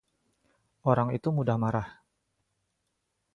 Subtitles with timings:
[0.91, 1.87] Orang itu mudah marah.